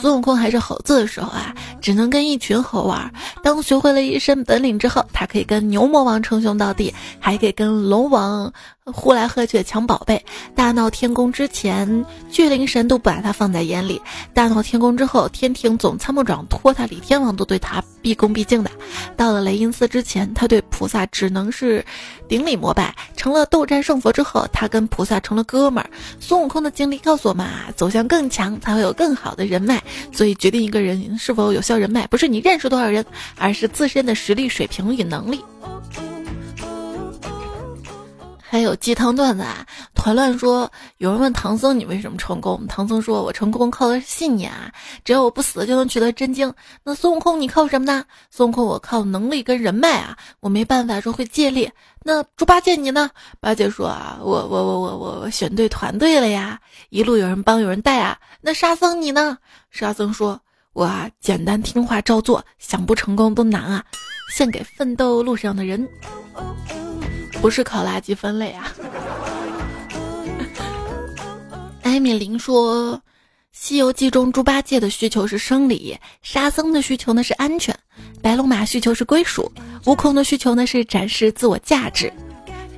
[0.00, 3.12] 孙悟空还是猴子的时候啊，只能跟一群猴玩。
[3.42, 8.52] 当学会了一身本领之后，他可以跟牛魔王称兄道弟，还可以跟龙王。”
[8.84, 10.24] 呼来喝去抢宝贝，
[10.56, 14.00] 大闹天宫之前，巨灵神都不把他放在眼里；
[14.34, 18.68] 大闹天宫之后，天庭总参谋长托塔李天王都对他毕恭毕敬的。
[19.16, 21.84] 到了雷音寺之前，他对菩萨只能是
[22.28, 25.88] 顶礼膜拜；成了斗战胜佛之后，他跟菩萨成了哥们儿。
[26.20, 29.82] 孙悟空的经历告诉我们啊，走向更强才会有更好的人脉。
[30.12, 33.04] 所以，决定一个人是否有效人脉，不是你认识多少人，
[33.38, 35.40] 而是自身的实力水平与能力。
[38.52, 39.66] 还有鸡汤段子啊！
[39.94, 42.66] 团乱说，有人问唐僧你为什么成功？
[42.66, 44.70] 唐僧说：“我成功靠的是信念啊，
[45.06, 46.52] 只要我不死就能取得真经。”
[46.84, 48.04] 那孙悟空你靠什么呢？
[48.30, 51.70] 孙悟空我靠能力跟人脉啊，我没办法说会借力。
[52.02, 53.08] 那猪八戒你呢？
[53.40, 56.60] 八戒说啊，我我我我我选对团队了呀，
[56.90, 58.18] 一路有人帮有人带啊。
[58.42, 59.38] 那沙僧你呢？
[59.70, 60.38] 沙僧说，
[60.74, 63.82] 我啊简单听话照做，想不成功都难啊，
[64.36, 65.88] 献给奋斗路上的人。
[67.42, 68.72] 不是考垃圾分类啊！
[71.82, 72.94] 艾米琳说，
[73.50, 77.76] 《西游记》中猪八戒的需求是生理，沙僧的需求呢是安全，
[78.22, 79.50] 白龙马需求是归属，
[79.86, 82.12] 悟空的需求呢是展示自我价值。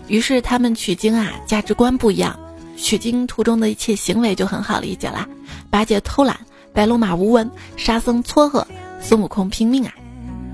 [0.08, 2.34] 于是他们取经啊，价值观不一样，
[2.74, 5.28] 取经途中的一切行为就很好理解啦。
[5.68, 6.40] 八戒偷懒，
[6.72, 8.66] 白龙马无闻，沙僧撮合，
[8.98, 9.92] 孙悟空拼命啊！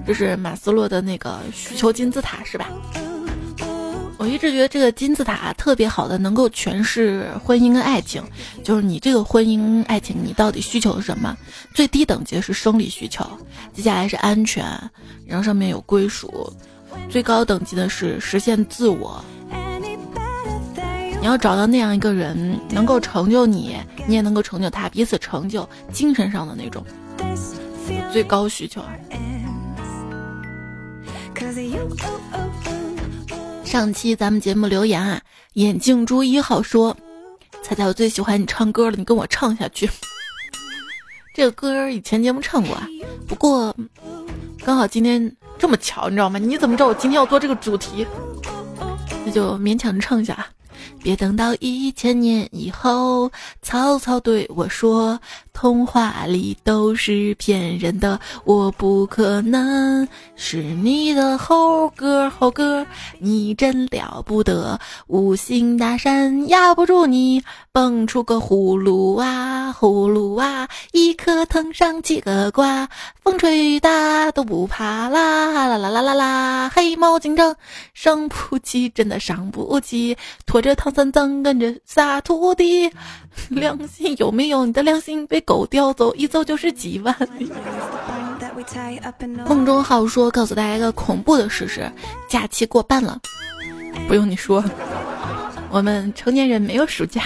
[0.05, 2.69] 这是马斯洛的那个需求金字塔是吧？
[4.21, 8.23] 我一直觉得这个金字塔特别好的，能够诠释婚姻跟爱情。
[8.63, 11.35] 就是你这个婚姻爱情，你到底需求是什么？
[11.75, 13.25] 最低等级是生理需求，
[13.73, 14.63] 接下来是安全，
[15.27, 16.53] 然后上面有归属，
[17.09, 19.25] 最高等级的是实现自我。
[21.19, 23.75] 你要找到那样一个人，能够成就你，
[24.07, 26.85] 你也能够成就他，彼此成就，精神上的那种
[28.13, 28.83] 最高需求。
[33.71, 35.21] 上期咱们节目留言啊，
[35.53, 36.97] 眼镜猪一号说
[37.63, 39.89] ：“猜猜，我最喜欢你唱歌了，你跟我唱下去。
[41.33, 42.89] ”这个歌以前节目唱过啊，
[43.29, 43.73] 不过
[44.65, 46.37] 刚好今天这么巧，你知道吗？
[46.37, 48.05] 你怎么知道我今天要做这个主题？
[49.25, 50.49] 那就勉强唱一下啊。
[51.03, 53.31] 别等到一千年以后，
[53.63, 55.19] 曹操对我说
[55.53, 62.87] ：“童话里都是骗人的，我不可能是你的猴哥猴哥，
[63.19, 72.89] 你真了不得，五行大山压不住你，蹦出个葫芦娃，葫芦娃，一颗藤上几个瓜，
[73.23, 77.55] 风吹雨打都不怕啦啦啦啦啦啦，黑猫警长
[77.95, 80.17] 伤不起，真的伤不起，
[80.47, 82.91] 拖着唐三藏跟着仨徒弟，
[83.49, 84.67] 良心有没有？
[84.67, 87.51] 你的良心被狗叼走，一走就是几万里。
[89.47, 91.91] 梦中好说，告诉大家一个恐怖的事实：
[92.29, 93.19] 假期过半了，
[94.07, 94.63] 不用你说，
[95.71, 97.25] 我们成年人没有暑假。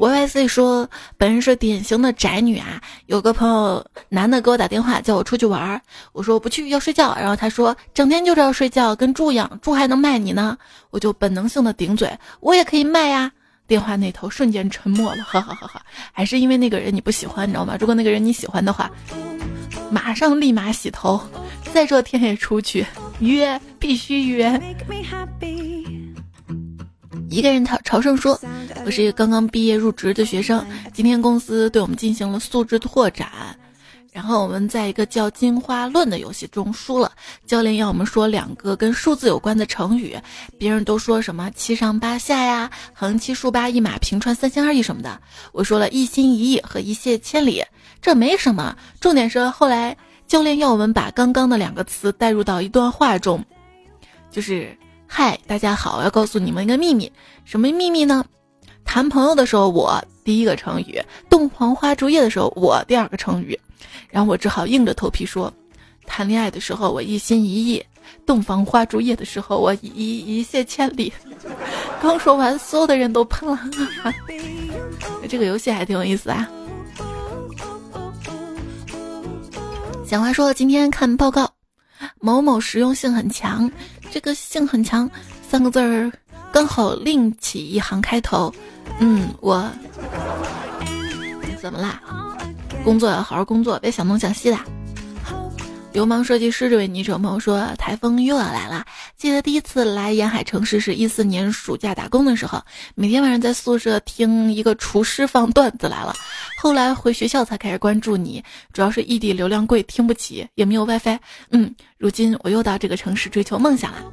[0.00, 2.80] Y Y C 说，本人是典型的宅女啊。
[3.04, 5.78] 有个朋友男的给我打电话，叫我出去玩儿，
[6.12, 7.14] 我说我不去，要睡觉。
[7.16, 10.56] 然后他说，整天就知道睡觉，跟猪一样，猪还能卖你呢。
[10.88, 12.10] 我就本能性的顶嘴，
[12.40, 13.30] 我也可以卖呀。
[13.66, 15.82] 电话那头瞬间沉默了，哈哈哈哈。
[16.12, 17.76] 还是因为那个人你不喜欢，你知道吗？
[17.78, 18.90] 如果那个人你喜欢的话，
[19.90, 21.20] 马上立马洗头，
[21.74, 22.86] 再这天也出去
[23.18, 24.58] 约，必须约。
[27.30, 28.38] 一个人朝朝圣说
[28.84, 33.28] ：“我是一个刚刚毕业入职的学生，今天公司对我们进行了素质拓展，
[34.10, 37.12] 然后我们在一个叫《进化论》的游戏中输了。
[37.46, 40.18] 教练要我们说两个跟数字有关的成语，
[40.58, 45.20] 别人都说什么七上八下呀、横七竖八、一马平川、三心二意什么的，
[45.52, 47.62] 我说了一心一意和一泻千里，
[48.02, 48.76] 这没什么。
[48.98, 53.44] 重点是后来教练要我们把刚刚的两个词带入到一段话中，
[54.32, 54.76] 就是。”
[55.12, 56.04] 嗨，大家好！
[56.04, 57.10] 要告诉你们一个秘密，
[57.44, 58.24] 什么秘密呢？
[58.84, 63.58] 谈朋友的时候，我第一个成语；洞房花烛夜的时候，我第二个成语。
[64.08, 65.52] 然后我只好硬着头皮说：
[66.06, 67.84] 谈恋爱的时候我一心一意，
[68.24, 71.12] 洞房花烛夜的时候我一一泻千里。
[72.00, 73.58] 刚说完，所有的人都喷了。
[75.28, 76.48] 这个游戏还挺有意思啊。
[80.06, 81.52] 小花说：“今天看报告，
[82.20, 83.68] 某某实用性很强。”
[84.10, 85.08] 这个性很强，
[85.48, 86.10] 三个字儿
[86.52, 88.52] 刚好另起一行开头。
[88.98, 89.70] 嗯，我
[91.60, 92.02] 怎么啦？
[92.82, 94.58] 工作要好好工作，别想东想西的。
[95.92, 98.84] 流氓设计师这位昵称朋友说，台风又要来了。
[99.16, 102.62] 记得第一次来沿海城市是一四年暑假打工的时候，
[102.94, 106.14] 每天晚上在宿舍听一个厨师放段子来了。
[106.62, 108.44] 后来回学校才开始关注你，
[108.74, 111.18] 主要是异地流量贵，听不起，也没有 WiFi。
[111.52, 114.04] 嗯，如今我又到这个城市追求梦想了。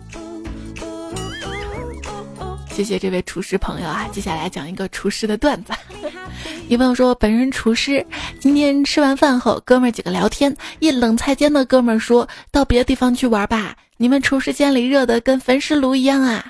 [2.72, 4.08] 谢谢这位厨师朋友啊！
[4.14, 5.74] 接下来讲一个厨师的段子。
[6.70, 8.06] 一朋友说，本人厨师，
[8.40, 16.46] 今天吃完饭后，哥们儿几个聊天，一冷菜间的哥们儿说到别的地方去玩吧，你们厨师间里热的跟焚尸炉一样啊。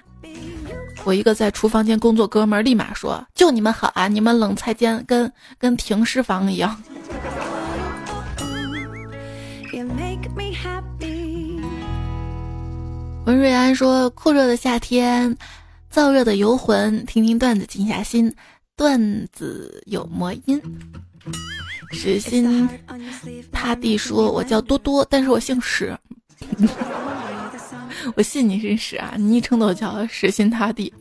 [1.07, 6.77] 我一个在厨房间工作哥们儿立马说：“就你们好啊，你们冷菜间跟跟停尸房一样。
[13.25, 15.33] ”文瑞安说：“酷热的夏天，
[15.89, 18.35] 燥热的游魂，听听段子静下心，
[18.75, 20.61] 段子有魔音。”
[21.93, 22.67] 史心
[23.49, 25.97] 他弟说：“我叫多多，但是我姓史。
[28.15, 29.13] ”我信你是屎啊！
[29.17, 30.93] 昵称都叫屎心塌地。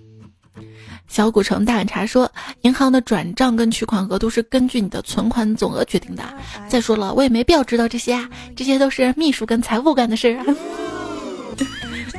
[1.08, 2.30] 小古城大碗茶说，
[2.62, 6.22] 银行的转账跟取款额度是根据你的存款总额决定的。
[6.68, 10.56] 再说了，我也没必要知道这些啊，这些都是秘书跟财务干的事儿。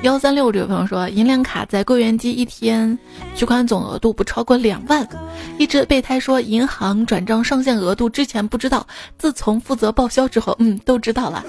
[0.03, 2.97] 幺三六这位朋友说，银联卡在柜员机一天
[3.35, 5.05] 取款总额度不超过两万。
[5.57, 8.87] 一只备胎说，银行转账上限额度之前不知道，
[9.17, 11.43] 自从负责报销之后，嗯，都知道了。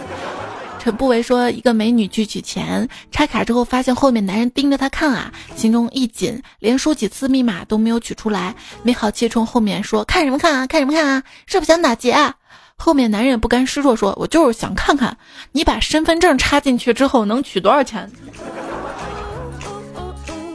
[0.89, 12.35] 陈不为说，一个美女去取钱，插卡之后发现后面男人盯着她看啊，心中一紧，连输几次密码都没有取出来，没好气冲后面说：“看什么看啊，看什么看啊，是不是想打劫啊？”
[12.77, 15.15] 后面男人不甘示弱说：“我就是想看看，
[15.53, 18.11] 你把身份证插进去之后能取多少钱？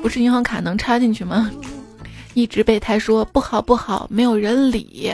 [0.01, 1.51] 不是银行卡能插进去吗？”
[2.33, 5.13] 一直备胎说：“不好不好，没有人理。”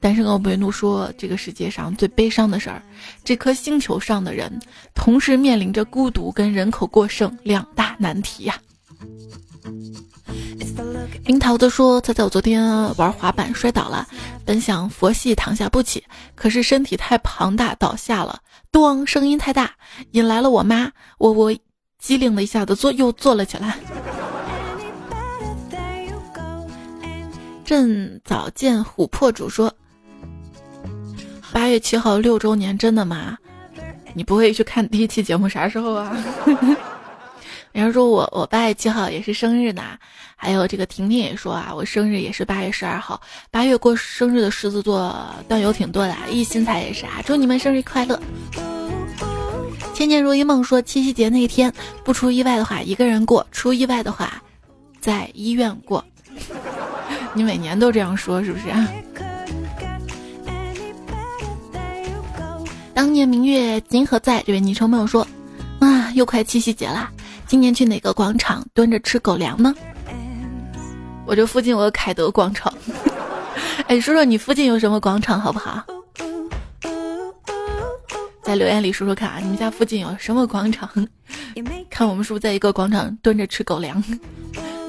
[0.00, 2.80] 单身狗维怒说：“这个世界上最悲伤的事儿，
[3.24, 4.60] 这颗星球上的人
[4.94, 8.56] 同时面临着孤独跟人口过剩两大难题呀。”
[11.26, 12.62] 樱桃子说：“猜猜我昨天
[12.96, 14.06] 玩滑板摔倒了，
[14.44, 16.04] 本想佛系躺下不起，
[16.36, 18.40] 可是身体太庞大倒下了，
[18.70, 19.72] 咚，声音太大，
[20.12, 20.92] 引来了我妈。
[21.18, 21.52] 我我
[21.98, 23.76] 机灵的一下子坐又坐了起来。
[27.66, 29.74] ”朕早见琥珀主说。
[31.52, 33.36] 八月七号六周年，真的吗？
[34.14, 36.16] 你不会去看第一期节目啥时候啊？
[37.72, 39.82] 人家说我我八月七号也是生日呢，
[40.34, 43.20] 还有这个婷婷也说啊，我生日也是八月十二号。
[43.50, 45.14] 八月过生日的狮子座
[45.46, 48.18] 段友挺多的，一心彩也是啊，祝你们生日快乐。
[49.94, 51.72] 千年如一梦说七夕节那一天
[52.04, 54.42] 不出意外的话一个人过，出意外的话
[55.00, 56.02] 在医院过。
[57.34, 58.64] 你每年都这样说是不是？
[62.98, 64.42] 当年明月今何在？
[64.44, 65.24] 这位昵称朋友说
[65.78, 67.08] 啊，又快七夕节啦。
[67.46, 69.72] 今年去哪个广场蹲着吃狗粮呢？
[71.24, 72.74] 我这附近有个凯德广场。
[73.86, 75.80] 哎，说说你附近有什么广场好不好？
[78.42, 80.90] 在留言里说说看啊，你们家附近有什么广场？
[81.88, 84.02] 看我们是不是在一个广场蹲着吃狗粮？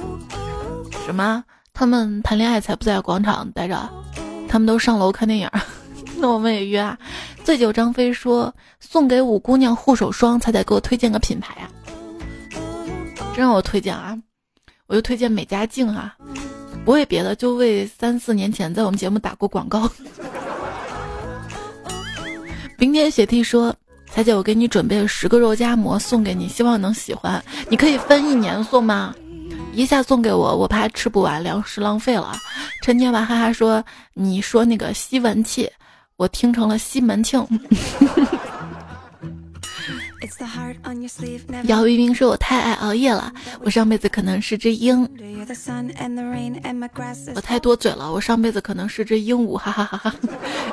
[1.06, 1.44] 什么？
[1.76, 3.88] 他们谈恋爱才不在广场待着，
[4.48, 5.48] 他们都上楼看电影。
[6.20, 6.98] 那我们也约啊。
[7.44, 11.70] 醉酒张飞说送给五姑娘护手霜，才得给我推荐个品牌啊。
[13.34, 14.18] 真让我推荐啊，
[14.88, 16.16] 我就推荐美加净啊，
[16.84, 19.90] 不为别的，就为三四年前在我们节目打过广告。
[22.78, 23.76] 冰天雪地说
[24.12, 27.44] ：“彩姐，我给你准备了十个肉夹馍送给你，希望能喜欢。
[27.70, 29.14] 你可以分一年送吗？
[29.74, 32.36] 一下送给我，我怕吃不完，粮食浪费了。”
[32.82, 33.84] 陈天娃哈哈说
[34.16, 35.70] ：“你说那个吸蚊器，
[36.20, 37.40] 我听成了西门庆。”
[41.64, 45.02] 姚冰冰说：“我太爱熬夜了，我上辈子可能是只鹰。”
[47.34, 50.14] 我太多嘴了，我上辈子可能是只鹦鹉，哈哈哈哈！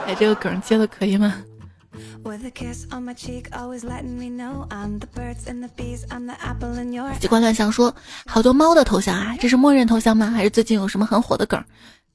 [0.06, 1.32] 哎，这个梗接的可以吗？
[7.20, 7.94] 习惯乱想说
[8.26, 10.26] ：“好多猫的头像啊，这是默认头像吗？
[10.26, 11.62] 还是最近有什么很火的梗？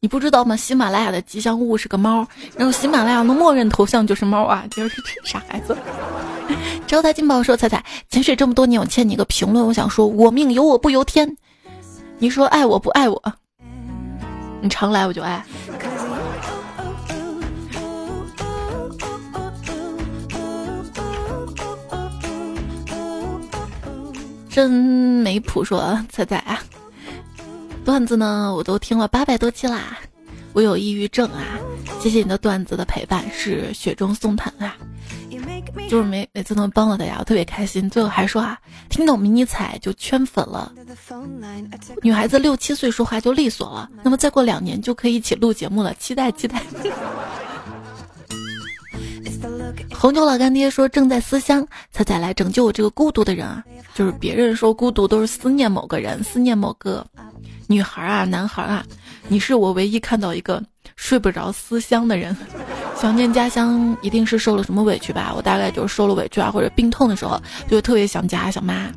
[0.03, 0.55] 你不知道吗？
[0.55, 2.27] 喜马拉雅的吉祥物是个猫，
[2.57, 4.65] 然后喜马拉雅的默认头像就是猫啊！
[4.71, 5.77] 就是傻孩子。
[6.87, 9.63] ”招财进宝说：“彩彩，潜水这么多年，我欠你个评论。
[9.63, 11.37] 我想说，我命由我不由天。
[12.17, 13.33] 你说爱我不爱我？
[14.59, 15.45] 你常来我就爱。”
[24.49, 26.59] 真没谱说：“彩彩啊，
[27.83, 29.97] 段子呢，我都听了八百多期啦。
[30.53, 31.57] 我有抑郁症啊，
[32.01, 34.75] 谢谢你的段子的陪伴，是雪中送炭啊。”
[35.89, 37.89] 就是每每次能帮到大家，我特别开心。
[37.89, 38.57] 最后还说啊，
[38.89, 40.71] 听懂迷你彩就圈粉了。
[42.01, 46.61] 女孩子六七岁说话就利索了，那么再过两年就可以一起录节目了，期待期待。
[49.93, 53.63] 红酒老干爹说正在思乡，才再来拯救我这个孤独的人啊！
[53.93, 57.05] 就是别人说孤独都是思念某个人，思念某个
[57.71, 58.83] 女孩啊，男孩啊，
[59.29, 60.61] 你是我唯一看到一个
[60.97, 62.35] 睡不着思乡的人。
[62.99, 65.33] 想念家乡，一定是受了什么委屈吧？
[65.33, 68.91] 我大概就是受了委屈啊，或者病痛的时候，就特别想家想妈。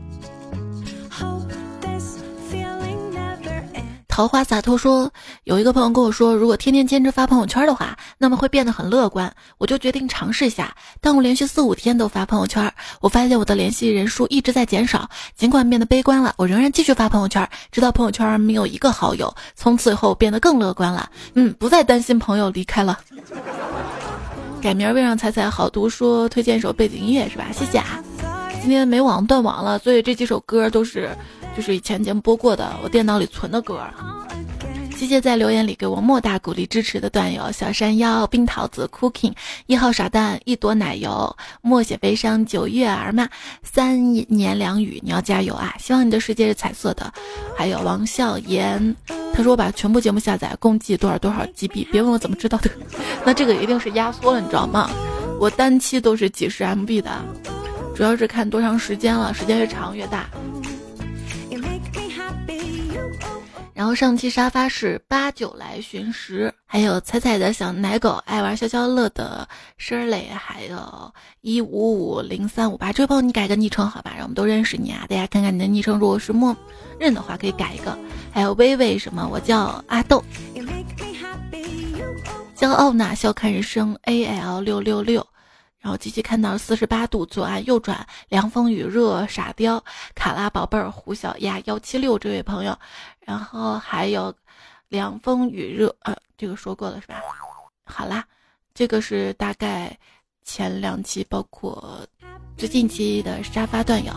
[4.14, 5.10] 桃花洒脱说，
[5.42, 9.34] 有一个朋友跟我说，如果天天坚持发朋友圈的话，那么会变得很乐观。
[9.58, 10.72] 我就决定尝试一下。
[11.00, 15.10] 当我连续四五天都发朋友圈，我发现我的联系人数一直在减少。
[15.34, 19.34] 尽管变得悲观了，我仍然继续发朋友圈，直到朋友圈没有一个好友。
[19.56, 21.10] 从此以后变得更乐观了。
[21.34, 22.96] 嗯，不再担心朋友离开了。
[24.62, 27.46] 改名为让彩彩好读，说推荐一首背景音乐是吧？
[27.52, 28.00] 谢谢啊。
[28.60, 31.10] 今天没网断网了，所以这几首歌都是。
[31.56, 33.80] 就是以前节目播过的，我电脑里存的歌。
[34.96, 39.32] 谢谢在留言里给我莫大鼓励支持的段友：小山腰、冰桃子、Cooking、
[39.66, 43.28] 一号傻蛋、一朵奶油、默写悲伤、九月儿嘛、
[43.62, 45.74] 三年两语，你要加油啊！
[45.80, 47.12] 希望你的世界是彩色的。
[47.56, 48.94] 还有王笑言，
[49.34, 52.70] 他说我把全部节目下载，共计多少多少 GB，别问我怎么知道的，
[53.26, 54.88] 那这个一定是压缩了，你知道吗？
[55.40, 57.10] 我单期都是几十 MB 的，
[57.96, 60.30] 主要是看多长时间了，时间越长越大。
[63.74, 69.48] 然后上期沙发是八九来寻食，还有彩彩的小奶狗爱玩消消乐的
[69.80, 75.04] Shirley，还有一五五零三五八，这位朋友你改个昵称好吧，让我们都认识你啊！
[75.08, 76.56] 大家看看你的昵称，如果是默
[77.00, 77.98] 认的话可以改一个。
[78.32, 80.22] 还有微微什么，我叫阿豆，
[82.56, 85.26] 骄傲呐，笑看人生 A L 六六六。
[85.80, 92.78] 然后继续看到四十八度左岸右转，凉风雨热傻雕卡拉宝贝儿胡小丫幺七六这位朋友，
[93.24, 94.34] 然后还有
[94.88, 97.22] 凉风雨热呃，这个说过了是吧？
[97.84, 98.26] 好啦，
[98.74, 99.98] 这个是大概
[100.42, 102.06] 前两期包括
[102.56, 104.12] 最近期的沙发段友，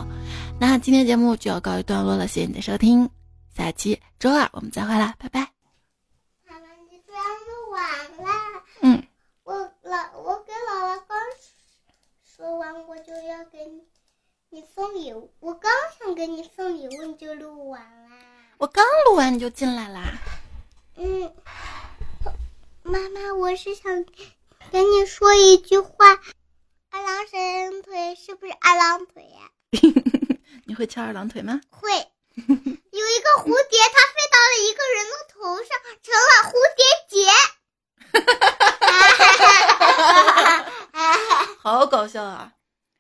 [0.60, 3.10] 那今天节目就要告一段落了，谢谢你的收听，
[3.56, 5.40] 下期周二我们再会啦，拜拜。
[6.46, 8.64] 妈妈，你这样子晚了。
[8.82, 9.04] 嗯，
[9.44, 11.18] 我老我给姥姥刚。
[12.24, 13.82] 说完我就要给你
[14.52, 18.07] 你送礼物，我刚想给你送礼物，你就录完啦。
[18.60, 20.02] 我刚录完你就进来啦。
[20.96, 21.32] 嗯，
[22.82, 24.04] 妈妈，我是想
[24.72, 26.20] 跟你说一句话。
[26.90, 29.52] 二郎神腿是不是二郎腿呀？
[30.66, 31.62] 你会翘二郎腿吗？
[31.70, 31.92] 会。
[32.34, 35.70] 有一个蝴蝶，它飞到了一个人的头上，
[36.02, 37.16] 成了蝴蝶结。
[41.62, 42.54] 好搞笑啊！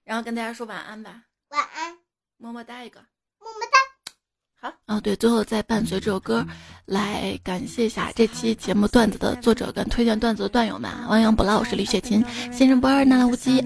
[0.03, 1.23] 然后跟大家说晚安吧。
[1.49, 1.97] 晚安，
[2.37, 2.99] 么么哒一个。
[3.39, 3.77] 么么哒。
[4.59, 4.73] 好。
[4.87, 6.43] 哦，对，最后再伴随这首歌，
[6.85, 13.63] 来感谢一下这期节目段子的作者跟推荐段子的段友们：亡羊补牢，我是李雪琴，先生不二，纳兰无羁，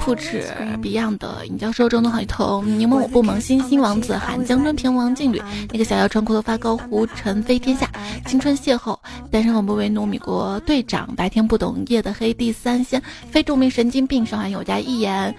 [0.00, 0.52] 铺齿
[0.82, 7.88] Beyond 的尹教授，中东好一头，柠檬我不萌，星星王子，喊江春平王劲旅，那个小妖穿裤头发高，胡尘飞天下，
[8.26, 8.98] 青春邂逅，
[9.30, 13.00] 单身我不为奴，米国队长，白天不懂夜的黑，第三仙，
[13.30, 15.32] 非著名神经病，上海有家一眼。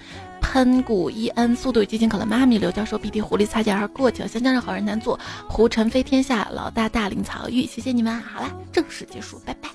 [0.44, 5.18] 喷谷伊恩，速度与激情可乐妈咪，刘教授鼻涕狐狸擦肩而过，香蕉让好人难做，
[5.48, 9.68] 胡尘飞天下，老大大林曹玉，谢谢你们，好了，正式结束，拜拜。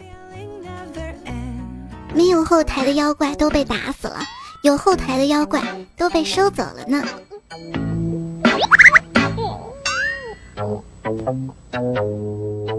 [2.14, 4.22] 没有后台的妖怪都被打死了，
[4.64, 5.62] 有后台的妖怪
[5.98, 7.04] 都被收走了呢。